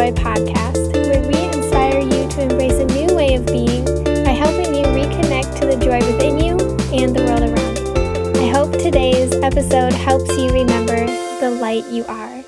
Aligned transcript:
Joy 0.00 0.12
podcast, 0.12 0.94
where 0.94 1.20
we 1.28 1.36
inspire 1.58 2.00
you 2.00 2.26
to 2.30 2.42
embrace 2.44 2.78
a 2.78 2.86
new 2.86 3.14
way 3.14 3.34
of 3.34 3.44
being 3.44 3.84
by 4.24 4.30
helping 4.30 4.74
you 4.74 4.84
reconnect 4.84 5.60
to 5.60 5.66
the 5.66 5.76
joy 5.76 5.98
within 5.98 6.38
you 6.38 6.52
and 6.98 7.14
the 7.14 7.22
world 7.22 7.42
around 7.42 7.76
you. 7.76 8.42
I 8.42 8.48
hope 8.48 8.72
today's 8.80 9.34
episode 9.42 9.92
helps 9.92 10.30
you 10.38 10.50
remember 10.54 11.04
the 11.40 11.50
light 11.50 11.84
you 11.88 12.06
are. 12.06 12.42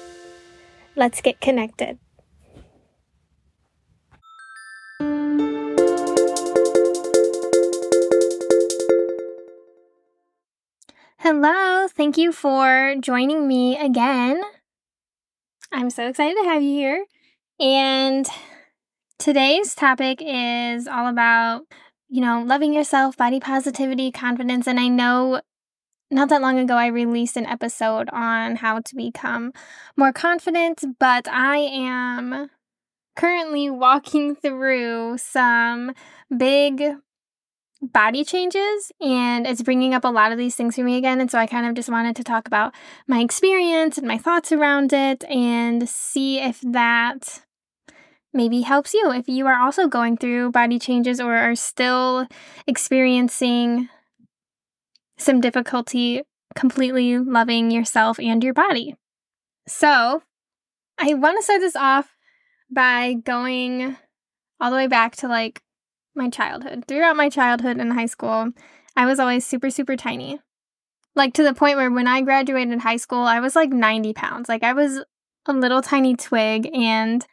Let's 0.96 1.21
get 1.21 1.43
connected. 1.43 1.99
Hello, 11.18 11.87
thank 11.89 12.17
you 12.17 12.32
for 12.32 12.95
joining 12.98 13.46
me 13.46 13.79
again. 13.79 14.40
I'm 15.71 15.90
so 15.90 16.09
excited 16.09 16.39
to 16.43 16.48
have 16.48 16.62
you 16.62 16.71
here. 16.71 17.04
And 17.62 18.26
today's 19.21 19.76
topic 19.76 20.20
is 20.20 20.89
all 20.89 21.07
about, 21.07 21.62
you 22.08 22.20
know, 22.20 22.43
loving 22.44 22.75
yourself, 22.75 23.16
body 23.16 23.39
positivity, 23.39 24.11
confidence. 24.11 24.66
And 24.66 24.80
I 24.80 24.89
know 24.89 25.40
not 26.11 26.29
that 26.30 26.43
long 26.43 26.58
ago 26.58 26.75
I 26.75 26.89
released 26.89 27.36
an 27.36 27.46
episode 27.46 28.11
on 28.11 28.56
how 28.56 28.80
to 28.80 28.96
become 28.96 29.53
more 29.96 30.12
confident, 30.12 30.84
but 30.98 31.29
I 31.29 31.58
am 31.58 32.50
currently 33.14 33.70
walking 33.70 34.34
through 34.34 35.19
some 35.19 35.92
big 36.36 36.83
body 37.81 38.25
changes 38.25 38.91
and 39.00 39.47
it's 39.47 39.62
bringing 39.62 39.94
up 39.94 40.05
a 40.05 40.09
lot 40.09 40.33
of 40.33 40.39
these 40.39 40.56
things 40.56 40.75
for 40.75 40.83
me 40.83 40.97
again. 40.97 41.20
And 41.20 41.31
so 41.31 41.39
I 41.39 41.47
kind 41.47 41.69
of 41.69 41.75
just 41.75 41.89
wanted 41.89 42.17
to 42.17 42.25
talk 42.25 42.48
about 42.48 42.75
my 43.06 43.20
experience 43.20 43.98
and 43.98 44.09
my 44.09 44.19
thoughts 44.19 44.50
around 44.50 44.92
it 44.92 45.22
and 45.31 45.89
see 45.89 46.41
if 46.41 46.61
that 46.62 47.42
maybe 48.33 48.62
helps 48.62 48.94
you 48.94 49.12
if 49.12 49.28
you 49.28 49.47
are 49.47 49.61
also 49.61 49.86
going 49.86 50.16
through 50.16 50.50
body 50.50 50.78
changes 50.78 51.20
or 51.20 51.36
are 51.36 51.55
still 51.55 52.27
experiencing 52.66 53.88
some 55.19 55.41
difficulty 55.41 56.22
completely 56.55 57.19
loving 57.19 57.70
yourself 57.70 58.19
and 58.19 58.42
your 58.42 58.55
body. 58.55 58.94
So, 59.66 60.22
I 60.98 61.14
want 61.14 61.38
to 61.38 61.42
start 61.42 61.60
this 61.60 61.77
off 61.77 62.14
by 62.70 63.14
going 63.14 63.97
all 64.60 64.70
the 64.70 64.77
way 64.77 64.86
back 64.86 65.16
to 65.16 65.28
like 65.28 65.62
my 66.14 66.28
childhood. 66.28 66.84
Throughout 66.86 67.16
my 67.16 67.28
childhood 67.28 67.78
and 67.78 67.92
high 67.92 68.06
school, 68.06 68.50
I 68.97 69.06
was 69.06 69.19
always 69.19 69.47
super, 69.47 69.70
super 69.70 69.97
tiny. 69.97 70.41
Like 71.14 71.34
to 71.34 71.42
the 71.42 71.55
point 71.55 71.77
where 71.77 71.91
when 71.91 72.06
I 72.06 72.22
graduated 72.22 72.80
high 72.80 72.97
school, 72.97 73.22
I 73.22 73.41
was 73.41 73.56
like 73.56 73.70
90 73.70 74.12
pounds. 74.14 74.48
Like 74.48 74.62
I 74.62 74.72
was 74.72 75.03
a 75.47 75.53
little 75.53 75.83
tiny 75.83 76.16
twig 76.16 76.70
and 76.75 77.27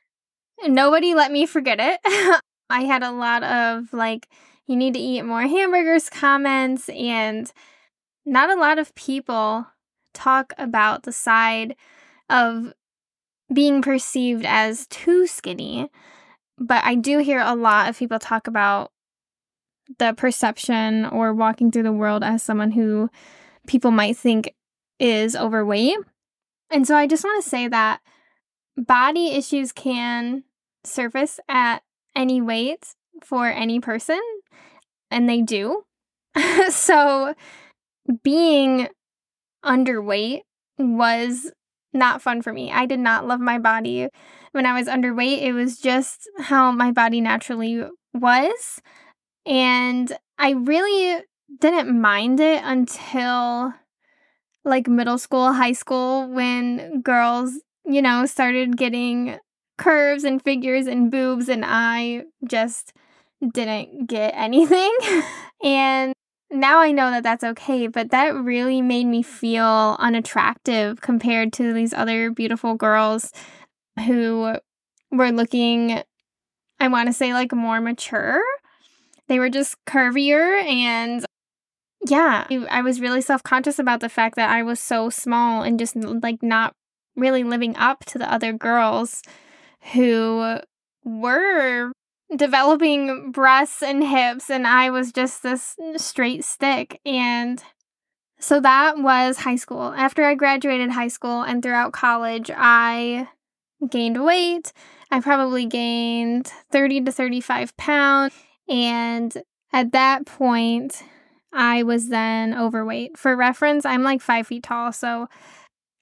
nobody 0.67 1.13
let 1.13 1.31
me 1.31 1.45
forget 1.45 1.79
it. 1.79 1.99
I 2.69 2.81
had 2.81 3.03
a 3.03 3.11
lot 3.11 3.43
of 3.43 3.93
like, 3.93 4.27
you 4.67 4.75
need 4.75 4.93
to 4.93 4.99
eat 4.99 5.23
more 5.23 5.41
hamburgers 5.41 6.09
comments, 6.09 6.89
and 6.89 7.51
not 8.25 8.49
a 8.49 8.59
lot 8.59 8.77
of 8.77 8.93
people 8.95 9.65
talk 10.13 10.53
about 10.57 11.03
the 11.03 11.11
side 11.11 11.75
of 12.29 12.73
being 13.51 13.81
perceived 13.81 14.45
as 14.45 14.85
too 14.87 15.25
skinny 15.25 15.89
but 16.59 16.83
I 16.83 16.95
do 16.95 17.19
hear 17.19 17.39
a 17.39 17.55
lot 17.55 17.89
of 17.89 17.97
people 17.97 18.19
talk 18.19 18.47
about 18.47 18.91
the 19.97 20.13
perception 20.13 21.05
or 21.05 21.33
walking 21.33 21.71
through 21.71 21.83
the 21.83 21.91
world 21.91 22.23
as 22.23 22.43
someone 22.43 22.71
who 22.71 23.09
people 23.65 23.91
might 23.91 24.17
think 24.17 24.53
is 24.99 25.35
overweight. 25.35 25.97
And 26.69 26.85
so 26.85 26.95
I 26.95 27.07
just 27.07 27.23
want 27.23 27.43
to 27.43 27.49
say 27.49 27.67
that 27.69 28.01
body 28.77 29.31
issues 29.31 29.71
can 29.71 30.43
surface 30.83 31.39
at 31.47 31.79
any 32.15 32.41
weight 32.41 32.93
for 33.23 33.47
any 33.47 33.79
person, 33.79 34.21
and 35.11 35.29
they 35.29 35.41
do. 35.41 35.83
so 36.69 37.33
being 38.23 38.87
underweight 39.63 40.41
was 40.77 41.51
not 41.93 42.21
fun 42.21 42.41
for 42.41 42.53
me. 42.53 42.71
I 42.71 42.85
did 42.85 42.99
not 42.99 43.27
love 43.27 43.39
my 43.39 43.57
body 43.57 44.07
when 44.51 44.65
I 44.65 44.73
was 44.73 44.87
underweight. 44.87 45.41
It 45.41 45.53
was 45.53 45.79
just 45.79 46.29
how 46.39 46.71
my 46.71 46.91
body 46.91 47.21
naturally 47.21 47.83
was. 48.13 48.81
And 49.45 50.15
I 50.37 50.51
really 50.51 51.23
didn't 51.59 51.99
mind 51.99 52.39
it 52.39 52.61
until 52.63 53.73
like 54.63 54.87
middle 54.87 55.17
school, 55.17 55.53
high 55.53 55.71
school, 55.71 56.29
when 56.29 57.01
girls, 57.01 57.53
you 57.85 58.01
know, 58.01 58.25
started 58.25 58.77
getting 58.77 59.39
curves 59.79 60.23
and 60.23 60.41
figures 60.43 60.85
and 60.85 61.09
boobs, 61.09 61.49
and 61.49 61.63
I 61.65 62.25
just 62.47 62.93
didn't 63.53 64.07
get 64.07 64.33
anything. 64.35 64.95
and 65.63 66.13
now 66.51 66.79
I 66.79 66.91
know 66.91 67.09
that 67.09 67.23
that's 67.23 67.43
okay, 67.43 67.87
but 67.87 68.11
that 68.11 68.35
really 68.35 68.81
made 68.81 69.05
me 69.05 69.23
feel 69.23 69.95
unattractive 69.99 71.01
compared 71.01 71.53
to 71.53 71.73
these 71.73 71.93
other 71.93 72.29
beautiful 72.31 72.75
girls 72.75 73.31
who 74.05 74.55
were 75.11 75.31
looking, 75.31 76.01
I 76.79 76.87
want 76.87 77.07
to 77.07 77.13
say, 77.13 77.33
like 77.33 77.53
more 77.53 77.81
mature. 77.81 78.41
They 79.27 79.39
were 79.39 79.49
just 79.49 79.77
curvier 79.85 80.63
and 80.63 81.25
yeah, 82.07 82.47
I 82.71 82.81
was 82.81 83.01
really 83.01 83.21
self 83.21 83.43
conscious 83.43 83.77
about 83.77 83.99
the 83.99 84.09
fact 84.09 84.35
that 84.35 84.49
I 84.49 84.63
was 84.63 84.79
so 84.79 85.09
small 85.09 85.63
and 85.63 85.77
just 85.77 85.95
like 85.95 86.41
not 86.41 86.73
really 87.15 87.43
living 87.43 87.75
up 87.75 88.05
to 88.05 88.17
the 88.17 88.31
other 88.31 88.53
girls 88.53 89.21
who 89.93 90.59
were 91.03 91.91
developing 92.35 93.31
breasts 93.31 93.81
and 93.81 94.03
hips, 94.03 94.49
and 94.49 94.67
I 94.67 94.89
was 94.89 95.11
just 95.11 95.43
this 95.43 95.75
straight 95.97 96.43
stick. 96.43 96.99
And 97.05 97.63
so 98.39 98.59
that 98.61 98.97
was 98.97 99.39
high 99.39 99.55
school. 99.55 99.93
After 99.95 100.23
I 100.25 100.35
graduated 100.35 100.91
high 100.91 101.07
school 101.07 101.41
and 101.41 101.61
throughout 101.61 101.93
college, 101.93 102.49
I 102.55 103.27
gained 103.89 104.23
weight. 104.23 104.71
I 105.11 105.19
probably 105.19 105.65
gained 105.65 106.51
30 106.71 107.01
to 107.01 107.11
35 107.11 107.75
pounds. 107.77 108.33
And 108.67 109.35
at 109.73 109.91
that 109.91 110.25
point, 110.25 111.03
I 111.51 111.83
was 111.83 112.09
then 112.09 112.57
overweight. 112.57 113.17
For 113.17 113.35
reference, 113.35 113.85
I'm 113.85 114.03
like 114.03 114.21
five 114.21 114.47
feet 114.47 114.63
tall. 114.63 114.91
So 114.91 115.27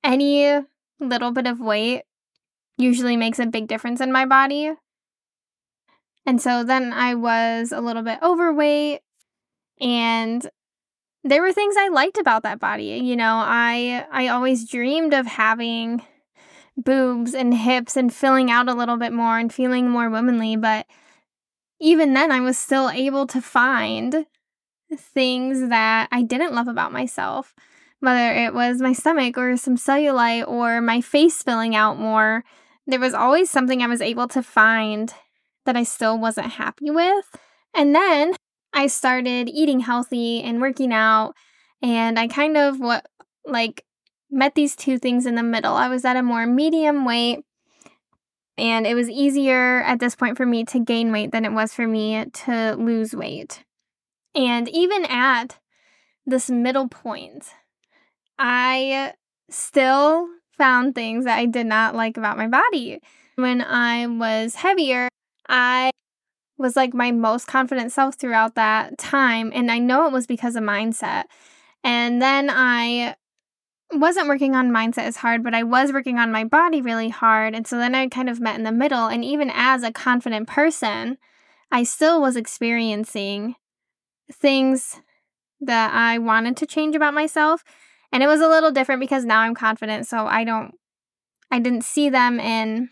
any 0.04 0.60
little 1.00 1.32
bit 1.32 1.48
of 1.48 1.60
weight 1.60 2.04
usually 2.78 3.18
makes 3.18 3.40
a 3.40 3.46
big 3.46 3.68
difference 3.68 4.02
in 4.02 4.12
my 4.12 4.26
body. 4.26 4.72
And 6.26 6.42
so 6.42 6.64
then 6.64 6.94
I 6.94 7.16
was 7.16 7.72
a 7.72 7.82
little 7.82 8.04
bit 8.04 8.20
overweight 8.22 9.02
and 9.80 10.50
there 11.24 11.42
were 11.42 11.54
things 11.54 11.76
I 11.78 11.90
liked 11.90 12.18
about 12.18 12.44
that 12.44 12.60
body. 12.60 13.02
You 13.04 13.16
know, 13.16 13.36
I 13.44 14.06
I 14.12 14.28
always 14.28 14.70
dreamed 14.70 15.14
of 15.14 15.26
having 15.26 16.02
boobs 16.78 17.34
and 17.34 17.54
hips 17.54 17.98
and 17.98 18.14
filling 18.14 18.52
out 18.52 18.70
a 18.70 18.74
little 18.74 18.98
bit 18.98 19.12
more 19.14 19.40
and 19.40 19.52
feeling 19.52 19.90
more 19.90 20.10
womanly, 20.10 20.56
but 20.56 20.86
even 21.80 22.14
then 22.14 22.32
I 22.32 22.40
was 22.40 22.58
still 22.58 22.90
able 22.90 23.28
to 23.28 23.42
find 23.42 24.26
things 24.96 25.70
that 25.70 26.08
I 26.12 26.22
didn't 26.22 26.54
love 26.54 26.68
about 26.68 26.94
myself, 26.94 27.54
whether 28.00 28.34
it 28.34 28.54
was 28.54 28.82
my 28.82 28.94
stomach 28.94 29.38
or 29.38 29.58
some 29.58 29.76
cellulite 29.76 30.48
or 30.48 30.82
my 30.82 31.02
face 31.02 31.44
filling 31.44 31.76
out 31.76 32.00
more. 32.00 32.44
There 32.88 33.00
was 33.00 33.14
always 33.14 33.52
something 33.52 33.82
I 33.82 33.88
was 33.88 34.02
able 34.02 34.28
to 34.30 34.42
find 34.42 35.14
that 35.66 35.76
I 35.76 35.84
still 35.84 36.18
wasn't 36.18 36.54
happy 36.54 36.90
with. 36.90 37.36
And 37.76 37.94
then 37.94 38.34
I 38.74 38.88
started 38.88 39.50
eating 39.50 39.82
healthy 39.82 40.42
and 40.42 40.62
working 40.62 40.94
out, 40.94 41.34
and 41.82 42.18
I 42.18 42.28
kind 42.28 42.58
of 42.58 42.80
what 42.80 43.06
like 43.46 43.84
met 44.32 44.56
these 44.56 44.76
two 44.76 44.98
things 44.98 45.26
in 45.26 45.36
the 45.36 45.44
middle. 45.44 45.74
I 45.74 45.90
was 45.90 46.06
at 46.06 46.16
a 46.16 46.24
more 46.24 46.46
medium 46.48 47.06
weight, 47.06 47.40
and 48.58 48.88
it 48.88 48.96
was 48.96 49.10
easier 49.10 49.82
at 49.84 50.00
this 50.00 50.16
point 50.16 50.38
for 50.38 50.46
me 50.46 50.64
to 50.66 50.80
gain 50.80 51.12
weight 51.12 51.32
than 51.32 51.46
it 51.46 51.52
was 51.52 51.74
for 51.74 51.88
me 51.88 52.26
to 52.26 52.76
lose 52.76 53.14
weight. 53.14 53.64
And 54.34 54.70
even 54.70 55.06
at 55.06 55.60
this 56.26 56.50
middle 56.50 56.88
point, 56.88 57.46
I 58.38 59.14
still 59.50 60.28
found 60.58 60.96
things 60.96 61.26
that 61.26 61.38
I 61.38 61.46
did 61.46 61.66
not 61.68 61.96
like 61.96 62.18
about 62.18 62.38
my 62.38 62.48
body. 62.48 63.00
When 63.36 63.62
I 63.62 64.08
was 64.08 64.56
heavier, 64.56 65.10
I 65.48 65.92
was 66.58 66.76
like 66.76 66.94
my 66.94 67.12
most 67.12 67.48
confident 67.48 67.92
self 67.92 68.16
throughout 68.16 68.56
that 68.56 68.98
time. 68.98 69.52
And 69.54 69.72
I 69.72 69.80
know 69.80 70.08
it 70.08 70.14
was 70.14 70.28
because 70.28 70.56
of 70.56 70.64
mindset. 70.64 71.26
And 71.84 72.22
then 72.22 72.50
I 72.52 73.16
wasn't 73.94 74.28
working 74.28 74.56
on 74.56 74.72
mindset 74.72 75.04
as 75.04 75.18
hard, 75.18 75.44
but 75.44 75.54
I 75.54 75.64
was 75.64 75.94
working 75.94 76.18
on 76.18 76.32
my 76.32 76.44
body 76.44 76.82
really 76.82 77.10
hard. 77.10 77.56
And 77.56 77.66
so 77.66 77.78
then 77.78 77.96
I 77.96 78.08
kind 78.08 78.30
of 78.30 78.40
met 78.40 78.58
in 78.58 78.64
the 78.64 78.72
middle. 78.72 79.08
And 79.08 79.24
even 79.24 79.52
as 79.54 79.84
a 79.84 79.92
confident 79.92 80.48
person, 80.48 81.18
I 81.72 81.84
still 81.84 82.22
was 82.22 82.36
experiencing 82.36 83.56
things 84.32 85.02
that 85.62 85.94
I 85.94 86.18
wanted 86.18 86.58
to 86.58 86.66
change 86.66 86.96
about 86.96 87.14
myself. 87.14 87.64
And 88.12 88.24
it 88.24 88.28
was 88.28 88.42
a 88.42 88.48
little 88.48 88.72
different 88.72 89.02
because 89.02 89.26
now 89.26 89.42
I'm 89.42 89.56
confident. 89.56 90.08
So 90.08 90.26
I 90.26 90.44
don't, 90.44 90.74
I 91.52 91.60
didn't 91.60 91.84
see 91.84 92.10
them 92.10 92.40
and 92.40 92.90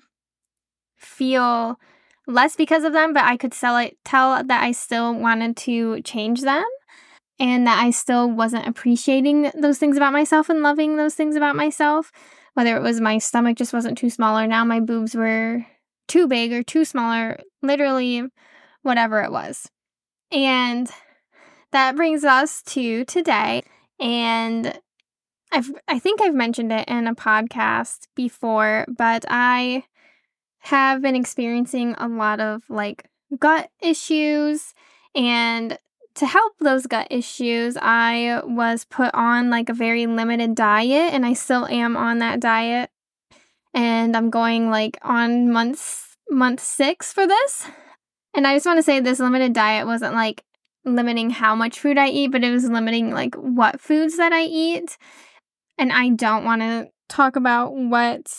feel 0.98 1.80
less 2.28 2.56
because 2.56 2.84
of 2.84 2.94
them, 2.94 3.14
but 3.14 3.24
I 3.24 3.38
could 3.38 3.54
sell 3.54 3.78
it, 3.78 3.98
tell 4.04 4.44
that 4.44 4.64
I 4.64 4.72
still 4.72 5.14
wanted 5.14 5.56
to 5.58 6.02
change 6.02 6.42
them 6.42 6.66
and 7.40 7.68
that 7.68 7.84
I 7.84 7.92
still 7.92 8.30
wasn't 8.30 8.68
appreciating 8.68 9.52
those 9.56 9.78
things 9.78 9.98
about 9.98 10.14
myself 10.14 10.50
and 10.50 10.62
loving 10.62 10.98
those 10.98 11.16
things 11.16 11.36
about 11.36 11.56
myself. 11.56 12.12
Whether 12.54 12.78
it 12.78 12.82
was 12.84 13.02
my 13.02 13.18
stomach 13.18 13.58
just 13.58 13.74
wasn't 13.74 13.98
too 13.98 14.10
small 14.10 14.40
or 14.40 14.48
now 14.48 14.64
my 14.64 14.80
boobs 14.80 15.14
were 15.14 15.66
too 16.08 16.28
big 16.28 16.54
or 16.54 16.64
too 16.64 16.86
small 16.86 17.14
or 17.14 17.40
literally 17.62 18.24
whatever 18.82 19.22
it 19.22 19.32
was. 19.32 19.70
And 20.32 20.90
that 21.72 21.96
brings 21.96 22.24
us 22.24 22.62
to 22.64 23.04
today. 23.06 23.64
And 24.00 24.80
I've 25.52 25.72
I 25.88 26.00
think 26.00 26.22
I've 26.22 26.36
mentioned 26.36 26.72
it 26.72 26.88
in 26.88 27.08
a 27.08 27.16
podcast 27.16 28.08
before, 28.16 28.86
but 28.88 29.26
I 29.30 29.84
have 30.60 31.02
been 31.02 31.16
experiencing 31.16 31.96
a 31.98 32.08
lot 32.08 32.40
of 32.40 32.64
like 32.70 33.10
gut 33.40 33.70
issues 33.82 34.74
and 35.16 35.78
to 36.16 36.26
help 36.26 36.54
those 36.60 36.88
gut 36.88 37.08
issues, 37.10 37.78
I 37.80 38.42
was 38.46 38.86
put 38.86 39.14
on 39.14 39.50
like 39.50 39.70
a 39.70 39.74
very 39.74 40.08
limited 40.08 40.56
diet 40.56 41.14
and 41.14 41.26
I 41.26 41.34
still 41.34 41.66
am 41.68 41.98
on 41.98 42.20
that 42.20 42.40
diet. 42.40 42.90
And 43.74 44.16
I'm 44.16 44.30
going 44.30 44.70
like 44.70 44.98
on 45.04 45.52
months 45.52 46.16
month 46.30 46.62
6 46.62 47.14
for 47.14 47.28
this. 47.28 47.68
And 48.34 48.48
I 48.48 48.56
just 48.56 48.66
want 48.66 48.78
to 48.78 48.84
say 48.84 49.00
this 49.00 49.20
limited 49.20 49.54
diet 49.54 49.86
wasn't 49.86 50.16
like 50.16 50.44
limiting 50.86 51.30
how 51.32 51.54
much 51.54 51.80
food 51.80 51.98
I 51.98 52.08
eat, 52.08 52.32
but 52.32 52.44
it 52.44 52.52
was 52.52 52.70
limiting 52.70 53.12
like 53.12 53.36
what 53.36 53.82
foods 53.82 54.18
that 54.18 54.32
I 54.32 54.44
eat. 54.44 54.98
And 55.78 55.92
I 55.92 56.10
don't 56.10 56.46
want 56.46 56.62
to 56.62 56.90
talk 57.10 57.36
about 57.36 57.76
what 57.76 58.32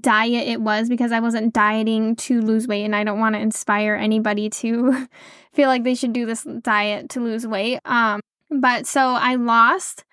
diet 0.00 0.48
it 0.48 0.60
was 0.60 0.88
because 0.88 1.12
I 1.12 1.20
wasn't 1.20 1.54
dieting 1.54 2.16
to 2.16 2.40
lose 2.40 2.68
weight 2.68 2.84
and 2.84 2.94
I 2.94 3.04
don't 3.04 3.20
want 3.20 3.34
to 3.34 3.40
inspire 3.40 3.94
anybody 3.94 4.50
to 4.50 5.06
feel 5.52 5.68
like 5.68 5.84
they 5.84 5.94
should 5.94 6.12
do 6.12 6.26
this 6.26 6.46
diet 6.62 7.08
to 7.10 7.20
lose 7.20 7.46
weight. 7.46 7.80
Um 7.84 8.20
but 8.50 8.86
so 8.86 9.00
I 9.00 9.34
lost 9.34 10.04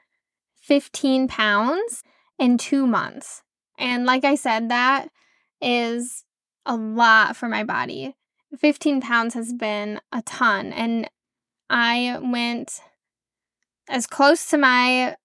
15 0.62 1.28
pounds 1.28 2.04
in 2.38 2.58
2 2.58 2.88
months. 2.88 3.44
And 3.78 4.06
like 4.06 4.24
I 4.24 4.36
said 4.36 4.70
that 4.70 5.10
is 5.62 6.24
a 6.66 6.76
lot 6.76 7.36
for 7.36 7.50
my 7.50 7.64
body. 7.64 8.16
15 8.58 9.02
pounds 9.02 9.34
has 9.34 9.54
been 9.54 10.00
a 10.12 10.22
ton 10.22 10.72
and 10.72 11.10
I 11.70 12.20
went 12.22 12.80
as 13.90 14.08
close 14.08 14.50
to 14.50 14.58
my 14.58 15.16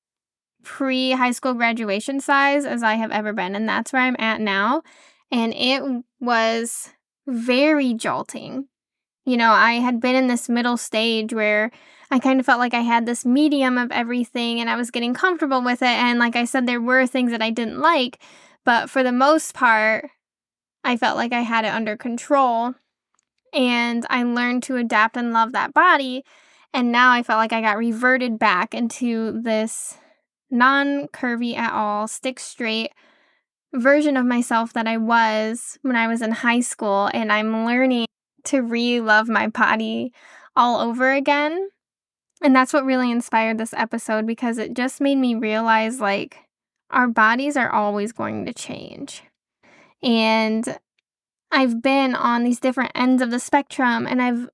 pre 0.63 1.13
high 1.13 1.33
school 1.33 1.55
graduation 1.55 2.21
size 2.21 2.65
as 2.65 2.83
I 2.83 2.95
have 2.95 3.11
ever 3.11 3.33
been. 3.33 3.55
And 3.55 3.69
that's 3.69 3.93
where 3.93 4.03
I'm 4.03 4.17
at 4.19 4.41
now. 4.41 4.83
And 5.31 5.55
it 5.55 5.83
was 6.21 6.91
very 7.27 7.95
jolting. 7.95 8.69
You 9.25 9.37
know, 9.37 9.51
I 9.53 9.75
had 9.75 10.01
been 10.01 10.17
in 10.17 10.27
this 10.27 10.49
middle 10.49 10.77
stage 10.77 11.33
where 11.33 11.71
I 12.11 12.19
kind 12.19 12.41
of 12.41 12.47
felt 12.47 12.59
like 12.59 12.75
I 12.75 12.81
had 12.81 13.07
this 13.07 13.25
medium 13.25 13.79
of 13.79 13.93
everything 13.93 14.61
and 14.61 14.69
I 14.69 14.77
was 14.77 14.91
getting 14.91 15.15
comfortable 15.15 15.63
with 15.63 15.83
it. 15.83 15.87
And 15.87 16.19
like 16.19 16.35
I 16.35 16.45
said, 16.45 16.67
there 16.67 16.81
were 16.81 17.07
things 17.07 17.31
that 17.31 17.43
I 17.43 17.51
didn't 17.51 17.79
like. 17.79 18.21
But 18.65 18.91
for 18.91 19.03
the 19.03 19.13
most 19.13 19.55
part, 19.55 20.11
I 20.83 20.97
felt 20.97 21.17
like 21.17 21.33
I 21.33 21.43
had 21.43 21.65
it 21.65 21.69
under 21.73 21.97
control. 21.97 22.75
And 23.53 24.07
I 24.11 24.23
learned 24.23 24.63
to 24.65 24.77
adapt 24.77 25.17
and 25.17 25.33
love 25.33 25.53
that 25.53 25.75
body. 25.75 26.25
And 26.73 26.91
now 26.93 27.13
I 27.13 27.23
felt 27.23 27.39
like 27.39 27.53
I 27.53 27.61
got 27.61 27.79
reverted 27.79 28.39
back 28.39 28.75
into 28.75 29.41
this 29.43 29.99
non 30.51 31.09
curvy 31.09 31.57
at 31.57 31.73
all, 31.73 32.09
stick 32.09 32.39
straight 32.39 32.93
version 33.73 34.17
of 34.17 34.27
myself 34.27 34.73
that 34.73 34.87
I 34.87 34.97
was 34.97 35.79
when 35.83 35.97
I 35.97 36.09
was 36.09 36.23
in 36.23 36.33
high 36.33 36.61
school. 36.61 37.11
And 37.13 37.33
I'm 37.33 37.65
learning 37.65 38.07
to 38.45 38.63
re 38.63 39.01
love 39.01 39.29
my 39.29 39.47
body 39.47 40.13
all 40.57 40.81
over 40.81 41.13
again. 41.13 41.71
And 42.43 42.55
that's 42.55 42.73
what 42.73 42.85
really 42.85 43.11
inspired 43.11 43.59
this 43.59 43.75
episode 43.75 44.27
because 44.27 44.59
it 44.59 44.75
just 44.75 45.01
made 45.01 45.17
me 45.17 45.35
realize 45.35 46.01
like 46.01 46.39
our 46.91 47.07
bodies 47.07 47.57
are 47.57 47.71
always 47.71 48.13
going 48.13 48.47
to 48.47 48.55
change. 48.55 49.23
And 50.03 50.79
I've 51.53 51.83
been 51.83 52.15
on 52.15 52.45
these 52.45 52.61
different 52.61 52.93
ends 52.95 53.21
of 53.23 53.31
the 53.31 53.41
spectrum 53.41 54.07
and 54.07 54.23
I've 54.23 54.49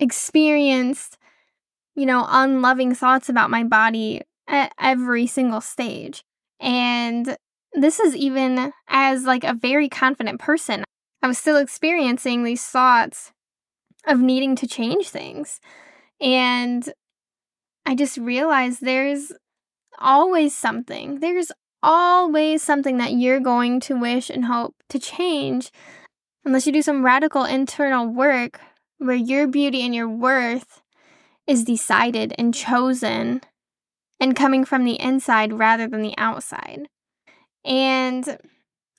experienced, 0.00 1.18
you 1.94 2.06
know, 2.06 2.26
unloving 2.28 2.94
thoughts 2.94 3.28
about 3.28 3.50
my 3.50 3.62
body 3.62 4.22
at 4.52 4.72
every 4.78 5.26
single 5.26 5.60
stage. 5.60 6.22
And 6.60 7.36
this 7.72 7.98
is 7.98 8.14
even 8.14 8.72
as 8.86 9.24
like 9.24 9.42
a 9.42 9.54
very 9.54 9.88
confident 9.88 10.38
person. 10.38 10.84
I 11.22 11.26
was 11.26 11.38
still 11.38 11.56
experiencing 11.56 12.44
these 12.44 12.64
thoughts 12.64 13.32
of 14.06 14.20
needing 14.20 14.54
to 14.56 14.66
change 14.66 15.08
things. 15.08 15.58
And 16.20 16.92
I 17.86 17.94
just 17.94 18.18
realized 18.18 18.80
there's 18.80 19.32
always 19.98 20.54
something. 20.54 21.20
There's 21.20 21.50
always 21.82 22.62
something 22.62 22.98
that 22.98 23.14
you're 23.14 23.40
going 23.40 23.80
to 23.80 23.98
wish 23.98 24.30
and 24.30 24.44
hope 24.44 24.74
to 24.90 24.98
change 24.98 25.72
unless 26.44 26.66
you 26.66 26.72
do 26.72 26.82
some 26.82 27.04
radical 27.04 27.44
internal 27.44 28.06
work 28.06 28.60
where 28.98 29.16
your 29.16 29.46
beauty 29.46 29.82
and 29.82 29.94
your 29.94 30.08
worth 30.08 30.82
is 31.46 31.64
decided 31.64 32.34
and 32.38 32.54
chosen 32.54 33.40
and 34.22 34.36
coming 34.36 34.64
from 34.64 34.84
the 34.84 35.00
inside 35.00 35.52
rather 35.52 35.88
than 35.88 36.00
the 36.00 36.14
outside. 36.16 36.86
And 37.64 38.38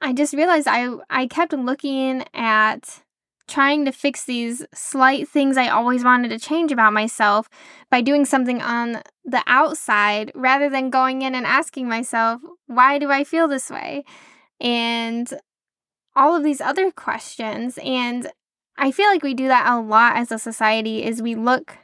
I 0.02 0.12
just 0.12 0.34
realized 0.34 0.68
I 0.70 0.98
I 1.10 1.28
kept 1.28 1.54
looking 1.54 2.26
at 2.34 3.02
trying 3.48 3.86
to 3.86 3.94
fix 3.94 4.26
these 4.26 4.66
slight 4.74 5.30
things 5.30 5.56
I 5.56 5.70
always 5.70 6.04
wanted 6.04 6.28
to 6.30 6.40
change 6.40 6.74
about 6.74 6.92
myself 6.92 7.48
by 7.90 8.02
doing 8.02 8.26
something 8.26 8.62
on 8.62 9.02
the 9.24 9.42
outside 9.48 10.30
rather 10.36 10.70
than 10.70 10.90
going 10.90 11.22
in 11.22 11.36
and 11.36 11.46
asking 11.46 11.88
myself, 11.88 12.42
why 12.68 13.00
do 13.00 13.10
I 13.10 13.24
feel 13.24 13.48
this 13.48 13.70
way? 13.70 14.04
And 14.60 15.34
all 16.18 16.36
of 16.36 16.44
these 16.44 16.60
other 16.60 16.92
questions. 16.92 17.80
And 17.82 18.30
I 18.78 18.92
feel 18.92 19.08
like 19.08 19.24
we 19.24 19.34
do 19.34 19.48
that 19.48 19.72
a 19.72 19.80
lot 19.80 20.18
as 20.18 20.34
a 20.34 20.40
society 20.40 21.04
is 21.04 21.22
we 21.22 21.36
look 21.36 21.78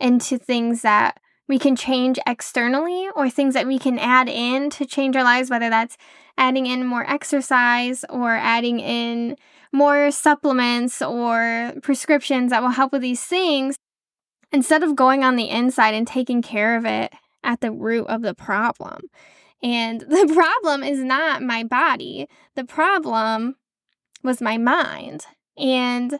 into 0.00 0.36
things 0.36 0.82
that 0.82 1.20
we 1.48 1.58
can 1.58 1.76
change 1.76 2.18
externally 2.26 3.08
or 3.14 3.30
things 3.30 3.54
that 3.54 3.66
we 3.66 3.78
can 3.78 3.98
add 3.98 4.28
in 4.28 4.70
to 4.70 4.86
change 4.86 5.16
our 5.16 5.22
lives, 5.22 5.50
whether 5.50 5.70
that's 5.70 5.96
adding 6.36 6.66
in 6.66 6.84
more 6.84 7.08
exercise 7.08 8.04
or 8.10 8.32
adding 8.32 8.80
in 8.80 9.36
more 9.72 10.10
supplements 10.10 11.00
or 11.02 11.72
prescriptions 11.82 12.50
that 12.50 12.62
will 12.62 12.70
help 12.70 12.92
with 12.92 13.02
these 13.02 13.22
things, 13.22 13.76
instead 14.52 14.82
of 14.82 14.96
going 14.96 15.22
on 15.22 15.36
the 15.36 15.48
inside 15.48 15.94
and 15.94 16.06
taking 16.06 16.42
care 16.42 16.76
of 16.76 16.84
it 16.84 17.12
at 17.42 17.60
the 17.60 17.70
root 17.70 18.06
of 18.06 18.22
the 18.22 18.34
problem. 18.34 19.02
And 19.62 20.00
the 20.08 20.30
problem 20.34 20.82
is 20.82 21.00
not 21.00 21.42
my 21.42 21.62
body, 21.62 22.28
the 22.54 22.64
problem 22.64 23.56
was 24.22 24.40
my 24.40 24.58
mind. 24.58 25.26
And 25.56 26.18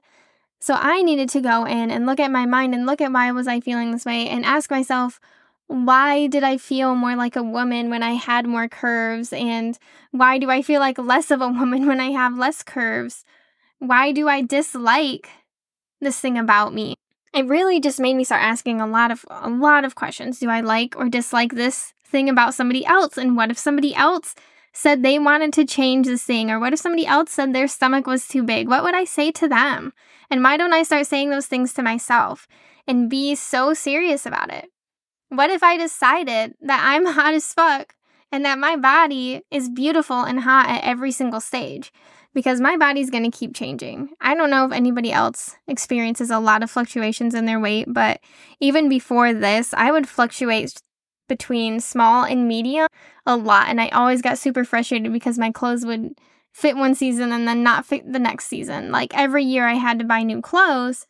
so 0.60 0.74
I 0.74 1.02
needed 1.02 1.28
to 1.30 1.40
go 1.40 1.64
in 1.64 1.90
and 1.90 2.06
look 2.06 2.20
at 2.20 2.30
my 2.30 2.46
mind 2.46 2.74
and 2.74 2.86
look 2.86 3.00
at 3.00 3.12
why 3.12 3.30
was 3.32 3.46
I 3.46 3.60
feeling 3.60 3.92
this 3.92 4.04
way 4.04 4.28
and 4.28 4.44
ask 4.44 4.70
myself, 4.70 5.20
why 5.68 6.28
did 6.28 6.44
I 6.44 6.56
feel 6.56 6.94
more 6.94 7.16
like 7.16 7.36
a 7.36 7.42
woman 7.42 7.90
when 7.90 8.02
I 8.02 8.12
had 8.12 8.46
more 8.46 8.68
curves? 8.68 9.32
And 9.32 9.78
why 10.12 10.38
do 10.38 10.50
I 10.50 10.62
feel 10.62 10.80
like 10.80 10.98
less 10.98 11.30
of 11.30 11.40
a 11.40 11.48
woman 11.60 11.86
when 11.86 12.00
I 12.00 12.10
have 12.10 12.38
less 12.38 12.62
curves? 12.62 13.24
Why 13.78 14.12
do 14.12 14.28
I 14.28 14.42
dislike 14.42 15.28
this 16.00 16.18
thing 16.18 16.38
about 16.38 16.72
me? 16.72 16.94
It 17.34 17.46
really 17.46 17.80
just 17.80 18.00
made 18.00 18.14
me 18.14 18.24
start 18.24 18.42
asking 18.42 18.80
a 18.80 18.86
lot 18.86 19.10
of 19.10 19.26
a 19.28 19.50
lot 19.50 19.84
of 19.84 19.94
questions. 19.94 20.38
Do 20.38 20.48
I 20.48 20.60
like 20.62 20.96
or 20.96 21.10
dislike 21.10 21.52
this 21.52 21.92
thing 22.02 22.30
about 22.30 22.54
somebody 22.54 22.86
else? 22.86 23.18
And 23.18 23.36
what 23.36 23.50
if 23.50 23.58
somebody 23.58 23.94
else 23.94 24.34
said 24.76 25.02
they 25.02 25.18
wanted 25.18 25.54
to 25.54 25.64
change 25.64 26.06
this 26.06 26.22
thing? 26.22 26.50
Or 26.50 26.60
what 26.60 26.74
if 26.74 26.78
somebody 26.78 27.06
else 27.06 27.30
said 27.32 27.54
their 27.54 27.66
stomach 27.66 28.06
was 28.06 28.28
too 28.28 28.42
big? 28.42 28.68
What 28.68 28.82
would 28.82 28.94
I 28.94 29.04
say 29.04 29.32
to 29.32 29.48
them? 29.48 29.94
And 30.30 30.42
why 30.42 30.58
don't 30.58 30.74
I 30.74 30.82
start 30.82 31.06
saying 31.06 31.30
those 31.30 31.46
things 31.46 31.72
to 31.74 31.82
myself 31.82 32.46
and 32.86 33.08
be 33.08 33.34
so 33.34 33.72
serious 33.72 34.26
about 34.26 34.52
it? 34.52 34.66
What 35.30 35.48
if 35.48 35.62
I 35.62 35.78
decided 35.78 36.54
that 36.60 36.82
I'm 36.84 37.06
hot 37.14 37.32
as 37.32 37.54
fuck 37.54 37.94
and 38.30 38.44
that 38.44 38.58
my 38.58 38.76
body 38.76 39.40
is 39.50 39.70
beautiful 39.70 40.22
and 40.22 40.40
hot 40.40 40.68
at 40.68 40.84
every 40.84 41.10
single 41.10 41.40
stage? 41.40 41.90
Because 42.34 42.60
my 42.60 42.76
body's 42.76 43.08
gonna 43.08 43.30
keep 43.30 43.54
changing. 43.54 44.10
I 44.20 44.34
don't 44.34 44.50
know 44.50 44.66
if 44.66 44.72
anybody 44.72 45.10
else 45.10 45.56
experiences 45.66 46.30
a 46.30 46.38
lot 46.38 46.62
of 46.62 46.70
fluctuations 46.70 47.34
in 47.34 47.46
their 47.46 47.58
weight, 47.58 47.86
but 47.88 48.20
even 48.60 48.90
before 48.90 49.32
this, 49.32 49.72
I 49.72 49.90
would 49.90 50.06
fluctuate 50.06 50.82
between 51.28 51.80
small 51.80 52.24
and 52.24 52.48
medium 52.48 52.88
a 53.24 53.36
lot. 53.36 53.68
And 53.68 53.80
I 53.80 53.88
always 53.88 54.22
got 54.22 54.38
super 54.38 54.64
frustrated 54.64 55.12
because 55.12 55.38
my 55.38 55.50
clothes 55.50 55.84
would 55.84 56.14
fit 56.52 56.76
one 56.76 56.94
season 56.94 57.32
and 57.32 57.46
then 57.46 57.62
not 57.62 57.84
fit 57.84 58.10
the 58.10 58.18
next 58.18 58.46
season. 58.46 58.90
Like 58.90 59.16
every 59.16 59.44
year 59.44 59.66
I 59.66 59.74
had 59.74 59.98
to 59.98 60.04
buy 60.04 60.22
new 60.22 60.40
clothes. 60.40 61.06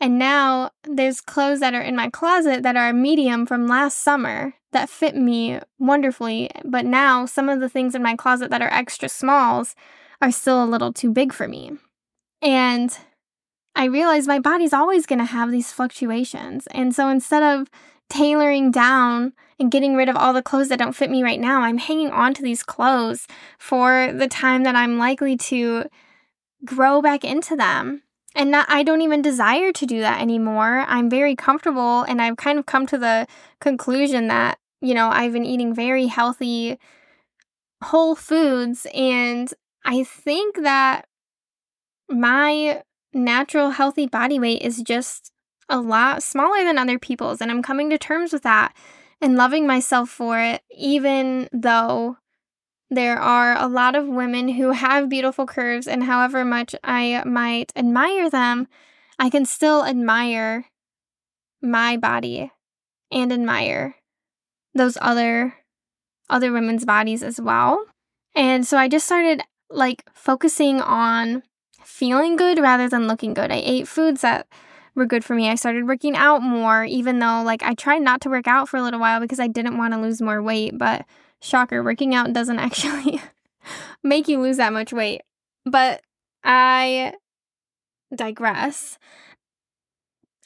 And 0.00 0.18
now 0.18 0.72
there's 0.84 1.22
clothes 1.22 1.60
that 1.60 1.74
are 1.74 1.80
in 1.80 1.96
my 1.96 2.10
closet 2.10 2.62
that 2.62 2.76
are 2.76 2.92
medium 2.92 3.46
from 3.46 3.66
last 3.66 3.98
summer 3.98 4.52
that 4.72 4.90
fit 4.90 5.16
me 5.16 5.58
wonderfully. 5.78 6.50
But 6.64 6.84
now 6.84 7.24
some 7.24 7.48
of 7.48 7.60
the 7.60 7.68
things 7.70 7.94
in 7.94 8.02
my 8.02 8.14
closet 8.14 8.50
that 8.50 8.60
are 8.60 8.72
extra 8.72 9.08
smalls 9.08 9.74
are 10.20 10.30
still 10.30 10.62
a 10.62 10.66
little 10.66 10.92
too 10.92 11.10
big 11.10 11.32
for 11.32 11.48
me. 11.48 11.72
And 12.42 12.96
I 13.74 13.84
realized 13.84 14.28
my 14.28 14.38
body's 14.38 14.72
always 14.72 15.06
going 15.06 15.18
to 15.18 15.24
have 15.24 15.50
these 15.50 15.72
fluctuations. 15.72 16.66
And 16.68 16.94
so 16.94 17.08
instead 17.08 17.42
of 17.42 17.70
tailoring 18.08 18.70
down 18.70 19.32
and 19.58 19.70
getting 19.70 19.94
rid 19.94 20.08
of 20.08 20.16
all 20.16 20.32
the 20.32 20.42
clothes 20.42 20.68
that 20.68 20.78
don't 20.78 20.94
fit 20.94 21.10
me 21.10 21.22
right 21.22 21.40
now, 21.40 21.62
I'm 21.62 21.78
hanging 21.78 22.10
on 22.10 22.34
to 22.34 22.42
these 22.42 22.62
clothes 22.62 23.26
for 23.58 24.12
the 24.12 24.28
time 24.28 24.64
that 24.64 24.76
I'm 24.76 24.98
likely 24.98 25.36
to 25.36 25.84
grow 26.64 27.00
back 27.00 27.24
into 27.24 27.56
them. 27.56 28.02
And 28.34 28.50
not, 28.50 28.66
I 28.68 28.82
don't 28.82 29.00
even 29.00 29.22
desire 29.22 29.72
to 29.72 29.86
do 29.86 30.00
that 30.00 30.20
anymore. 30.20 30.84
I'm 30.86 31.08
very 31.08 31.34
comfortable 31.34 32.02
and 32.02 32.20
I've 32.20 32.36
kind 32.36 32.58
of 32.58 32.66
come 32.66 32.86
to 32.88 32.98
the 32.98 33.26
conclusion 33.60 34.28
that, 34.28 34.58
you 34.82 34.92
know, 34.92 35.08
I've 35.08 35.32
been 35.32 35.46
eating 35.46 35.74
very 35.74 36.06
healthy 36.06 36.78
whole 37.82 38.14
foods 38.14 38.86
and 38.94 39.52
I 39.84 40.04
think 40.04 40.62
that 40.62 41.06
my 42.08 42.82
natural 43.12 43.70
healthy 43.70 44.06
body 44.06 44.38
weight 44.38 44.62
is 44.62 44.82
just 44.82 45.32
a 45.68 45.80
lot 45.80 46.22
smaller 46.22 46.64
than 46.64 46.78
other 46.78 46.98
people's 46.98 47.40
and 47.40 47.50
I'm 47.50 47.62
coming 47.62 47.90
to 47.90 47.98
terms 47.98 48.32
with 48.32 48.42
that 48.42 48.74
and 49.20 49.36
loving 49.36 49.66
myself 49.66 50.10
for 50.10 50.38
it 50.40 50.62
even 50.70 51.48
though 51.52 52.16
there 52.90 53.18
are 53.18 53.56
a 53.58 53.66
lot 53.66 53.96
of 53.96 54.06
women 54.06 54.48
who 54.48 54.70
have 54.70 55.08
beautiful 55.08 55.46
curves, 55.46 55.88
and 55.88 56.04
however 56.04 56.44
much 56.44 56.74
I 56.84 57.22
might 57.26 57.72
admire 57.74 58.30
them, 58.30 58.68
I 59.18 59.28
can 59.28 59.44
still 59.44 59.84
admire 59.84 60.66
my 61.60 61.96
body 61.96 62.52
and 63.10 63.32
admire 63.32 63.96
those 64.74 64.98
other 65.00 65.54
other 66.28 66.52
women's 66.52 66.84
bodies 66.84 67.22
as 67.22 67.40
well. 67.40 67.84
And 68.34 68.66
so 68.66 68.76
I 68.76 68.88
just 68.88 69.06
started 69.06 69.42
like 69.70 70.04
focusing 70.12 70.80
on 70.80 71.42
feeling 71.82 72.36
good 72.36 72.58
rather 72.58 72.88
than 72.88 73.06
looking 73.08 73.32
good. 73.32 73.50
I 73.50 73.62
ate 73.64 73.88
foods 73.88 74.20
that 74.20 74.46
were 74.96 75.06
good 75.06 75.24
for 75.24 75.34
me. 75.34 75.48
I 75.48 75.54
started 75.54 75.86
working 75.86 76.16
out 76.16 76.42
more 76.42 76.84
even 76.84 77.20
though 77.20 77.42
like 77.44 77.62
I 77.62 77.74
tried 77.74 78.02
not 78.02 78.20
to 78.22 78.28
work 78.28 78.48
out 78.48 78.68
for 78.68 78.78
a 78.78 78.82
little 78.82 78.98
while 78.98 79.20
because 79.20 79.38
I 79.38 79.46
didn't 79.46 79.76
want 79.76 79.94
to 79.94 80.00
lose 80.00 80.20
more 80.20 80.42
weight, 80.42 80.76
but 80.76 81.04
Shocker, 81.40 81.82
working 81.84 82.14
out 82.14 82.32
doesn't 82.32 82.58
actually 82.58 83.20
make 84.02 84.26
you 84.26 84.40
lose 84.40 84.56
that 84.56 84.72
much 84.72 84.92
weight. 84.92 85.20
But 85.64 86.00
I 86.42 87.12
digress. 88.14 88.98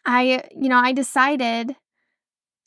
I, 0.04 0.44
you 0.56 0.68
know, 0.68 0.78
I 0.78 0.92
decided 0.92 1.76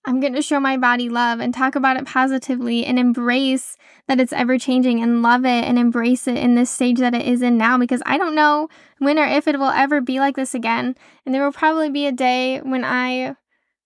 I'm 0.06 0.20
going 0.20 0.34
to 0.34 0.42
show 0.42 0.60
my 0.60 0.76
body 0.76 1.08
love 1.08 1.40
and 1.40 1.54
talk 1.54 1.76
about 1.76 1.96
it 1.96 2.06
positively 2.06 2.86
and 2.86 3.00
embrace 3.00 3.78
that 4.08 4.20
it's 4.20 4.34
ever 4.34 4.60
changing 4.60 5.02
and 5.02 5.22
love 5.22 5.46
it 5.46 5.64
and 5.64 5.80
embrace 5.80 6.28
it 6.28 6.38
in 6.38 6.56
this 6.56 6.70
stage 6.70 7.00
that 7.00 7.16
it 7.16 7.26
is 7.26 7.42
in 7.42 7.58
now 7.58 7.78
because 7.78 8.02
I 8.06 8.18
don't 8.18 8.36
know 8.36 8.68
when 9.00 9.18
or 9.18 9.26
if 9.26 9.48
it 9.48 9.58
will 9.58 9.70
ever 9.70 10.02
be 10.02 10.20
like 10.20 10.36
this 10.36 10.54
again. 10.54 10.96
And 11.26 11.34
there 11.34 11.44
will 11.44 11.54
probably 11.54 11.90
be 11.90 12.06
a 12.06 12.12
day 12.12 12.60
when 12.60 12.84
I 12.84 13.36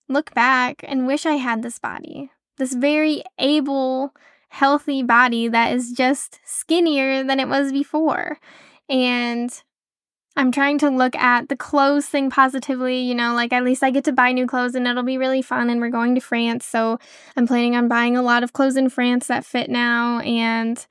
look 0.08 0.34
back 0.34 0.84
and 0.88 1.06
wish 1.06 1.24
I 1.24 1.34
had 1.34 1.62
this 1.62 1.78
body, 1.78 2.30
this 2.56 2.74
very 2.74 3.22
able, 3.38 4.12
healthy 4.48 5.04
body 5.04 5.46
that 5.46 5.72
is 5.72 5.92
just 5.92 6.40
skinnier 6.44 7.22
than 7.22 7.38
it 7.38 7.48
was 7.48 7.70
before. 7.70 8.38
And 8.88 9.52
I'm 10.38 10.52
trying 10.52 10.78
to 10.78 10.88
look 10.88 11.16
at 11.16 11.48
the 11.48 11.56
clothes 11.56 12.06
thing 12.06 12.30
positively, 12.30 13.00
you 13.00 13.12
know, 13.12 13.34
like 13.34 13.52
at 13.52 13.64
least 13.64 13.82
I 13.82 13.90
get 13.90 14.04
to 14.04 14.12
buy 14.12 14.30
new 14.30 14.46
clothes 14.46 14.76
and 14.76 14.86
it'll 14.86 15.02
be 15.02 15.18
really 15.18 15.42
fun. 15.42 15.68
And 15.68 15.80
we're 15.80 15.90
going 15.90 16.14
to 16.14 16.20
France. 16.20 16.64
So 16.64 17.00
I'm 17.36 17.48
planning 17.48 17.74
on 17.74 17.88
buying 17.88 18.16
a 18.16 18.22
lot 18.22 18.44
of 18.44 18.52
clothes 18.52 18.76
in 18.76 18.88
France 18.88 19.26
that 19.26 19.44
fit 19.44 19.68
now 19.68 20.20
and 20.20 20.86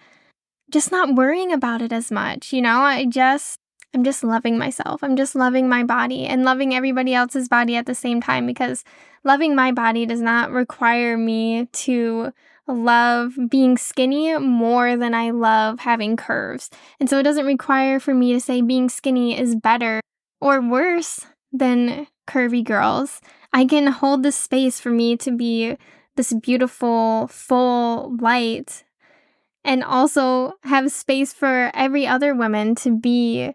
just 0.69 0.91
not 0.91 1.15
worrying 1.15 1.53
about 1.53 1.81
it 1.81 1.93
as 1.93 2.11
much. 2.11 2.51
You 2.51 2.61
know, 2.61 2.79
I 2.79 3.05
just, 3.05 3.61
I'm 3.93 4.03
just 4.03 4.21
loving 4.21 4.57
myself. 4.57 5.01
I'm 5.01 5.15
just 5.15 5.33
loving 5.33 5.69
my 5.69 5.81
body 5.81 6.25
and 6.25 6.43
loving 6.43 6.75
everybody 6.75 7.13
else's 7.13 7.47
body 7.47 7.77
at 7.77 7.85
the 7.85 7.95
same 7.95 8.19
time 8.19 8.45
because 8.45 8.83
loving 9.23 9.55
my 9.55 9.71
body 9.71 10.05
does 10.05 10.19
not 10.19 10.51
require 10.51 11.17
me 11.17 11.67
to 11.71 12.33
love 12.67 13.37
being 13.49 13.77
skinny 13.77 14.37
more 14.37 14.97
than 14.97 15.13
I 15.13 15.31
love 15.31 15.79
having 15.79 16.17
curves. 16.17 16.69
And 16.99 17.09
so 17.09 17.19
it 17.19 17.23
doesn't 17.23 17.45
require 17.45 17.99
for 17.99 18.13
me 18.13 18.33
to 18.33 18.39
say 18.39 18.61
being 18.61 18.89
skinny 18.89 19.37
is 19.39 19.55
better 19.55 20.01
or 20.41 20.61
worse 20.61 21.25
than 21.51 22.07
curvy 22.27 22.63
girls. 22.63 23.21
I 23.53 23.65
can 23.65 23.87
hold 23.87 24.23
the 24.23 24.31
space 24.31 24.79
for 24.79 24.89
me 24.89 25.17
to 25.17 25.31
be 25.31 25.77
this 26.15 26.33
beautiful, 26.33 27.27
full 27.27 28.15
light 28.19 28.83
and 29.63 29.83
also 29.83 30.53
have 30.63 30.91
space 30.91 31.33
for 31.33 31.71
every 31.73 32.07
other 32.07 32.33
woman 32.33 32.75
to 32.75 32.97
be 32.97 33.53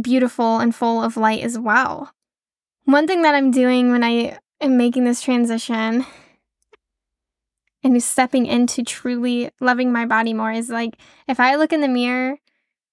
beautiful 0.00 0.58
and 0.58 0.74
full 0.74 1.02
of 1.02 1.16
light 1.16 1.42
as 1.42 1.58
well. 1.58 2.12
One 2.84 3.06
thing 3.06 3.22
that 3.22 3.34
I'm 3.34 3.50
doing 3.50 3.90
when 3.90 4.04
I 4.04 4.38
am 4.60 4.76
making 4.76 5.04
this 5.04 5.20
transition 5.20 6.06
and 7.92 8.02
stepping 8.02 8.46
into 8.46 8.82
truly 8.82 9.50
loving 9.60 9.92
my 9.92 10.06
body 10.06 10.34
more 10.34 10.50
is 10.50 10.68
like 10.68 10.98
if 11.28 11.38
I 11.38 11.54
look 11.54 11.72
in 11.72 11.80
the 11.80 11.88
mirror, 11.88 12.38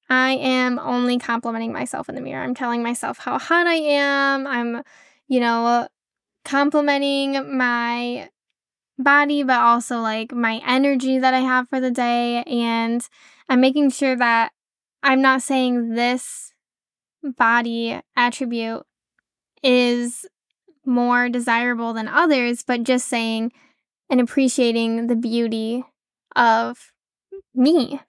I 0.09 0.33
am 0.33 0.77
only 0.77 1.17
complimenting 1.17 1.73
myself 1.73 2.09
in 2.09 2.15
the 2.15 2.21
mirror. 2.21 2.43
I'm 2.43 2.53
telling 2.53 2.83
myself 2.83 3.17
how 3.17 3.39
hot 3.39 3.65
I 3.65 3.73
am. 3.73 4.45
I'm, 4.45 4.83
you 5.27 5.39
know, 5.39 5.87
complimenting 6.45 7.57
my 7.57 8.29
body, 8.99 9.41
but 9.41 9.59
also 9.59 9.99
like 9.99 10.31
my 10.31 10.61
energy 10.65 11.17
that 11.17 11.33
I 11.33 11.39
have 11.39 11.69
for 11.69 11.79
the 11.79 11.91
day. 11.91 12.43
And 12.43 13.01
I'm 13.49 13.61
making 13.61 13.89
sure 13.89 14.15
that 14.15 14.51
I'm 15.01 15.21
not 15.21 15.41
saying 15.41 15.95
this 15.95 16.53
body 17.23 17.99
attribute 18.15 18.83
is 19.63 20.27
more 20.85 21.29
desirable 21.29 21.93
than 21.93 22.07
others, 22.07 22.63
but 22.63 22.83
just 22.83 23.07
saying 23.07 23.53
and 24.09 24.19
appreciating 24.21 25.07
the 25.07 25.15
beauty 25.15 25.83
of 26.35 26.91
me. 27.53 28.01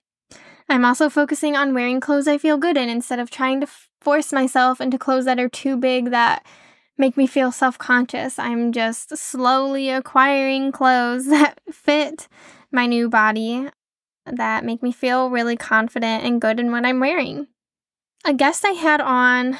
I'm 0.67 0.85
also 0.85 1.09
focusing 1.09 1.55
on 1.55 1.73
wearing 1.73 1.99
clothes 1.99 2.27
I 2.27 2.37
feel 2.37 2.57
good 2.57 2.77
in 2.77 2.89
instead 2.89 3.19
of 3.19 3.29
trying 3.29 3.61
to 3.61 3.67
force 4.01 4.33
myself 4.33 4.81
into 4.81 4.97
clothes 4.97 5.25
that 5.25 5.39
are 5.39 5.49
too 5.49 5.77
big 5.77 6.11
that 6.11 6.45
make 6.97 7.17
me 7.17 7.27
feel 7.27 7.51
self 7.51 7.77
conscious. 7.77 8.39
I'm 8.39 8.71
just 8.71 9.15
slowly 9.17 9.89
acquiring 9.89 10.71
clothes 10.71 11.25
that 11.29 11.59
fit 11.71 12.27
my 12.71 12.85
new 12.87 13.09
body 13.09 13.69
that 14.25 14.65
make 14.65 14.81
me 14.81 14.91
feel 14.91 15.29
really 15.29 15.55
confident 15.55 16.23
and 16.23 16.41
good 16.41 16.59
in 16.59 16.71
what 16.71 16.85
I'm 16.85 16.99
wearing. 16.99 17.47
A 18.25 18.33
guest 18.33 18.65
I 18.65 18.71
had 18.71 19.01
on, 19.01 19.59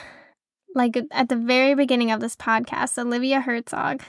like 0.73 0.97
at 1.11 1.29
the 1.29 1.35
very 1.35 1.75
beginning 1.75 2.11
of 2.11 2.19
this 2.19 2.35
podcast, 2.35 2.97
Olivia 2.97 3.41
Herzog, 3.41 4.01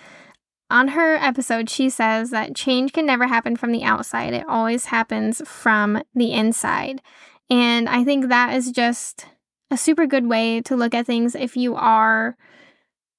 on 0.70 0.88
her 0.88 1.16
episode, 1.16 1.70
she 1.70 1.88
says 1.88 2.30
that 2.30 2.54
change 2.54 2.92
can 2.92 3.06
never 3.06 3.26
happen 3.26 3.56
from 3.56 3.73
the 3.73 3.85
outside, 3.85 4.35
it 4.35 4.44
always 4.49 4.87
happens 4.87 5.42
from 5.46 6.02
the 6.14 6.32
inside. 6.32 7.00
And 7.49 7.88
I 7.88 8.02
think 8.04 8.28
that 8.28 8.54
is 8.54 8.73
just 8.73 9.26
a 9.70 9.76
super 9.76 10.06
good 10.06 10.26
way 10.26 10.61
to 10.62 10.76
look 10.76 10.94
at 10.94 11.06
things 11.06 11.35
if 11.35 11.56
you 11.56 11.75
are 11.76 12.37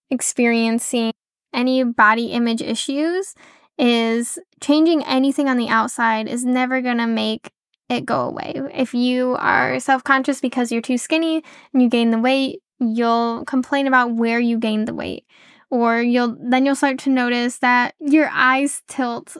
experiencing 0.09 1.13
any 1.53 1.83
body 1.83 2.27
image 2.27 2.61
issues 2.61 3.33
is 3.77 4.39
changing 4.61 5.03
anything 5.05 5.47
on 5.47 5.57
the 5.57 5.69
outside 5.69 6.27
is 6.27 6.45
never 6.45 6.81
going 6.81 6.97
to 6.97 7.07
make 7.07 7.49
it 7.89 8.05
go 8.05 8.21
away. 8.21 8.61
If 8.73 8.93
you 8.93 9.35
are 9.39 9.79
self-conscious 9.79 10.41
because 10.41 10.71
you're 10.71 10.81
too 10.81 10.97
skinny 10.97 11.43
and 11.73 11.81
you 11.81 11.89
gain 11.89 12.11
the 12.11 12.19
weight, 12.19 12.61
you'll 12.79 13.45
complain 13.45 13.87
about 13.87 14.13
where 14.13 14.39
you 14.39 14.57
gained 14.57 14.87
the 14.87 14.93
weight 14.93 15.25
or 15.69 16.01
you'll 16.01 16.37
then 16.39 16.65
you'll 16.65 16.75
start 16.75 16.99
to 16.99 17.09
notice 17.09 17.59
that 17.59 17.95
your 17.99 18.29
eyes 18.31 18.81
tilt 18.87 19.37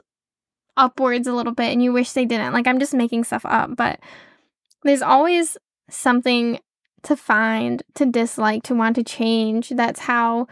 upwards 0.76 1.28
a 1.28 1.34
little 1.34 1.54
bit 1.54 1.72
and 1.72 1.84
you 1.84 1.92
wish 1.92 2.12
they 2.12 2.26
didn't. 2.26 2.54
Like 2.54 2.68
I'm 2.68 2.80
just 2.80 2.94
making 2.94 3.24
stuff 3.24 3.46
up, 3.46 3.76
but 3.76 4.00
there's 4.84 5.02
always 5.02 5.58
something 5.90 6.60
to 7.04 7.16
find, 7.16 7.84
to 7.96 8.06
dislike, 8.06 8.64
to 8.64 8.76
want 8.76 8.96
to 8.98 9.04
change. 9.04 9.70
That's 9.70 10.02
how 10.02 10.48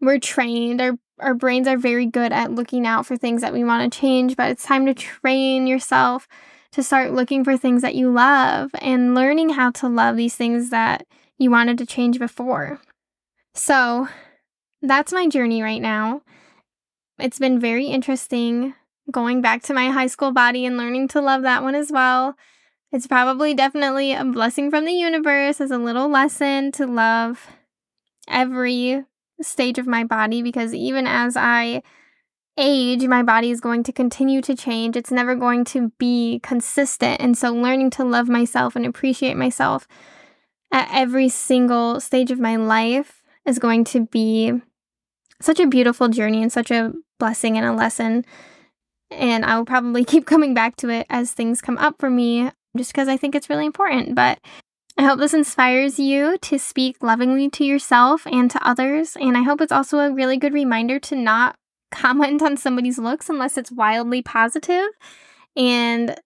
we're 0.00 0.18
trained. 0.18 0.80
Our 0.80 0.98
our 1.20 1.34
brains 1.34 1.66
are 1.66 1.76
very 1.76 2.06
good 2.06 2.32
at 2.32 2.52
looking 2.52 2.86
out 2.86 3.04
for 3.04 3.16
things 3.16 3.40
that 3.40 3.52
we 3.52 3.64
want 3.64 3.92
to 3.92 3.98
change, 3.98 4.36
but 4.36 4.50
it's 4.50 4.64
time 4.64 4.86
to 4.86 4.94
train 4.94 5.66
yourself 5.66 6.28
to 6.72 6.82
start 6.82 7.12
looking 7.12 7.44
for 7.44 7.56
things 7.56 7.82
that 7.82 7.94
you 7.94 8.10
love 8.10 8.70
and 8.80 9.14
learning 9.14 9.50
how 9.50 9.70
to 9.70 9.88
love 9.88 10.16
these 10.16 10.36
things 10.36 10.70
that 10.70 11.06
you 11.38 11.50
wanted 11.50 11.78
to 11.78 11.86
change 11.86 12.18
before. 12.18 12.80
So, 13.54 14.08
that's 14.82 15.12
my 15.12 15.28
journey 15.28 15.62
right 15.62 15.82
now. 15.82 16.22
It's 17.18 17.38
been 17.38 17.58
very 17.58 17.86
interesting 17.86 18.74
going 19.10 19.40
back 19.40 19.62
to 19.62 19.74
my 19.74 19.90
high 19.90 20.06
school 20.06 20.32
body 20.32 20.66
and 20.66 20.76
learning 20.76 21.08
to 21.08 21.20
love 21.20 21.42
that 21.42 21.62
one 21.62 21.74
as 21.74 21.90
well. 21.90 22.36
It's 22.92 23.06
probably 23.06 23.54
definitely 23.54 24.12
a 24.14 24.24
blessing 24.24 24.70
from 24.70 24.84
the 24.84 24.92
universe 24.92 25.60
as 25.60 25.70
a 25.70 25.78
little 25.78 26.08
lesson 26.08 26.72
to 26.72 26.86
love 26.86 27.48
every 28.28 29.04
stage 29.40 29.78
of 29.78 29.86
my 29.86 30.04
body 30.04 30.42
because 30.42 30.74
even 30.74 31.06
as 31.06 31.36
I 31.36 31.82
age, 32.56 33.06
my 33.06 33.22
body 33.22 33.50
is 33.50 33.60
going 33.60 33.82
to 33.84 33.92
continue 33.92 34.40
to 34.42 34.54
change. 34.54 34.96
It's 34.96 35.10
never 35.10 35.34
going 35.34 35.64
to 35.66 35.92
be 35.98 36.40
consistent. 36.42 37.20
And 37.20 37.36
so, 37.36 37.52
learning 37.52 37.90
to 37.90 38.04
love 38.04 38.28
myself 38.28 38.74
and 38.74 38.84
appreciate 38.84 39.36
myself 39.36 39.86
at 40.72 40.88
every 40.92 41.28
single 41.28 42.00
stage 42.00 42.30
of 42.30 42.40
my 42.40 42.56
life 42.56 43.22
is 43.46 43.58
going 43.58 43.84
to 43.84 44.06
be 44.06 44.60
such 45.40 45.60
a 45.60 45.66
beautiful 45.66 46.08
journey 46.08 46.42
and 46.42 46.52
such 46.52 46.70
a 46.70 46.92
blessing 47.18 47.56
and 47.56 47.66
a 47.66 47.72
lesson. 47.72 48.24
And 49.10 49.44
I 49.44 49.56
will 49.56 49.64
probably 49.64 50.04
keep 50.06 50.26
coming 50.26 50.54
back 50.54 50.76
to 50.76 50.88
it 50.88 51.06
as 51.10 51.32
things 51.32 51.60
come 51.60 51.78
up 51.78 51.96
for 51.98 52.10
me 52.10 52.50
just 52.76 52.92
because 52.92 53.08
I 53.08 53.16
think 53.16 53.34
it's 53.34 53.50
really 53.50 53.66
important. 53.66 54.14
But 54.14 54.38
I 54.96 55.04
hope 55.04 55.20
this 55.20 55.34
inspires 55.34 55.98
you 55.98 56.38
to 56.38 56.58
speak 56.58 57.02
lovingly 57.02 57.48
to 57.50 57.64
yourself 57.64 58.26
and 58.26 58.50
to 58.50 58.68
others. 58.68 59.16
And 59.20 59.36
I 59.36 59.42
hope 59.42 59.60
it's 59.60 59.72
also 59.72 59.98
a 60.00 60.12
really 60.12 60.36
good 60.36 60.52
reminder 60.52 60.98
to 61.00 61.16
not 61.16 61.56
comment 61.90 62.42
on 62.42 62.56
somebody's 62.56 62.98
looks 62.98 63.28
unless 63.28 63.56
it's 63.56 63.72
wildly 63.72 64.22
positive. 64.22 64.88
And 65.56 66.16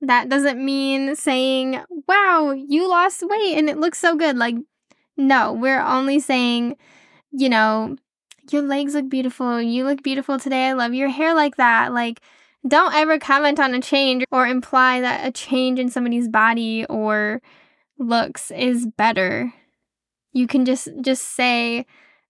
that 0.00 0.28
doesn't 0.28 0.64
mean 0.64 1.16
saying, 1.16 1.80
wow, 2.06 2.52
you 2.52 2.88
lost 2.88 3.22
weight 3.26 3.56
and 3.56 3.68
it 3.68 3.78
looks 3.78 3.98
so 3.98 4.16
good. 4.16 4.36
Like, 4.36 4.56
no, 5.16 5.52
we're 5.52 5.80
only 5.80 6.20
saying, 6.20 6.76
you 7.32 7.48
know, 7.48 7.96
your 8.52 8.62
legs 8.62 8.94
look 8.94 9.08
beautiful. 9.08 9.60
You 9.60 9.84
look 9.84 10.02
beautiful 10.02 10.38
today. 10.38 10.68
I 10.68 10.72
love 10.72 10.94
your 10.94 11.08
hair 11.08 11.34
like 11.34 11.56
that. 11.56 11.92
Like, 11.92 12.20
don't 12.66 12.94
ever 12.94 13.18
comment 13.18 13.60
on 13.60 13.74
a 13.74 13.80
change 13.80 14.24
or 14.30 14.46
imply 14.46 15.00
that 15.00 15.26
a 15.26 15.30
change 15.30 15.78
in 15.78 15.88
somebody's 15.88 16.28
body 16.28 16.84
or 16.86 17.40
looks 17.98 18.50
is 18.50 18.86
better. 18.86 19.52
You 20.32 20.46
can 20.46 20.64
just 20.64 20.88
just 21.00 21.22
say 21.22 21.86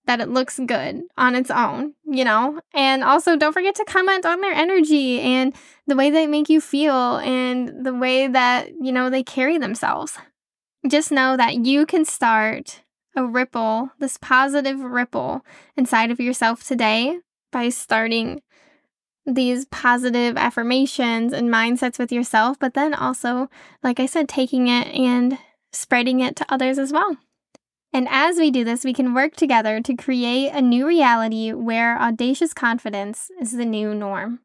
that 0.07 0.21
it 0.21 0.29
looks 0.29 0.61
good 0.67 1.03
on 1.17 1.35
its 1.35 1.51
own, 1.51 1.95
you 2.05 2.25
know? 2.25 2.61
And 2.75 3.03
also 3.03 3.37
don't 3.37 3.53
forget 3.53 3.75
to 3.77 3.85
comment 3.85 4.25
on 4.25 4.41
their 4.41 4.53
energy 4.53 5.21
and 5.21 5.55
the 5.87 5.97
way 5.97 6.11
they 6.11 6.27
make 6.27 6.49
you 6.49 6.61
feel 6.61 7.17
and 7.19 7.85
the 7.85 7.95
way 7.95 8.29
that, 8.29 8.71
you 8.81 8.93
know, 8.93 9.11
they 9.11 9.23
carry 9.23 9.59
themselves. 9.59 10.17
Just 10.87 11.11
know 11.11 11.37
that 11.37 11.67
you 11.67 11.87
can 11.87 12.05
start 12.05 12.83
a 13.17 13.25
ripple, 13.27 13.91
this 13.99 14.19
positive 14.19 14.81
ripple 14.81 15.45
inside 15.77 16.11
of 16.11 16.21
yourself 16.21 16.65
today 16.65 17.19
by 17.51 17.71
starting 17.71 18.43
these 19.25 19.65
positive 19.67 20.37
affirmations 20.37 21.33
and 21.33 21.49
mindsets 21.49 21.99
with 21.99 22.13
yourself, 22.13 22.59
but 22.59 22.75
then 22.75 22.95
also, 22.95 23.51
like 23.83 23.99
I 23.99 24.07
said, 24.07 24.29
taking 24.29 24.69
it 24.69 24.87
and 24.89 25.39
spreading 25.73 26.21
it 26.21 26.37
to 26.37 26.47
others 26.49 26.79
as 26.79 26.93
well. 26.93 27.17
And 27.93 28.07
as 28.11 28.37
we 28.37 28.51
do 28.51 28.63
this, 28.63 28.85
we 28.85 28.93
can 28.93 29.15
work 29.15 29.35
together 29.37 29.81
to 29.81 29.95
create 29.97 30.51
a 30.51 30.61
new 30.61 30.87
reality 30.87 31.53
where 31.53 32.01
audacious 32.01 32.53
confidence 32.53 33.31
is 33.41 33.53
the 33.53 33.65
new 33.65 33.95
norm. 33.95 34.41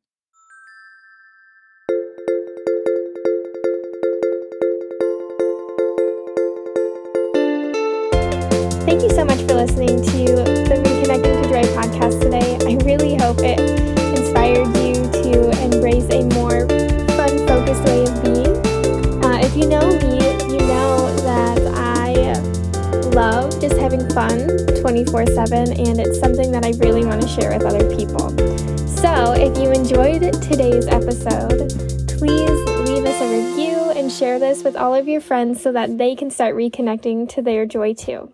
Thank 8.92 9.04
you 9.04 9.10
so 9.12 9.24
much 9.24 9.40
for 9.48 9.54
listening 9.54 10.04
to 10.04 10.36
the 10.68 10.76
Reconnecting 10.84 11.44
to 11.44 11.48
Joy 11.48 11.64
podcast 11.80 12.20
today. 12.20 12.60
I 12.68 12.76
really 12.84 13.16
hope 13.16 13.38
it 13.40 13.58
inspired 14.20 14.68
you 14.84 14.96
to 15.24 15.50
embrace 15.64 16.10
a 16.12 16.26
more 16.36 16.68
fun, 17.16 17.48
focused 17.48 17.86
way 17.86 18.04
of 18.04 18.22
being. 18.22 19.24
Uh, 19.24 19.40
if 19.40 19.56
you 19.56 19.70
know 19.70 19.88
me, 19.88 20.20
you 20.52 20.60
know 20.68 21.16
that 21.24 21.58
I 21.74 22.34
love 23.16 23.62
just 23.62 23.78
having 23.78 24.10
fun 24.10 24.50
24 24.82 25.26
7, 25.26 25.72
and 25.72 25.98
it's 25.98 26.20
something 26.20 26.52
that 26.52 26.66
I 26.66 26.72
really 26.72 27.06
want 27.06 27.22
to 27.22 27.30
share 27.30 27.58
with 27.58 27.64
other 27.64 27.90
people. 27.96 28.28
So, 28.90 29.32
if 29.32 29.58
you 29.58 29.72
enjoyed 29.72 30.34
today's 30.44 30.88
episode, 30.88 31.72
please 32.20 32.60
leave 32.84 33.06
us 33.06 33.22
a 33.22 33.32
review 33.32 33.92
and 33.96 34.12
share 34.12 34.38
this 34.38 34.66
with 34.66 34.76
all 34.76 34.94
of 34.94 35.08
your 35.08 35.22
friends 35.22 35.62
so 35.62 35.72
that 35.72 35.98
they 35.98 36.14
can 36.14 36.30
start 36.30 36.56
reconnecting 36.56 37.30
to 37.30 37.42
their 37.42 37.66
joy 37.66 37.94
too. 37.94 38.34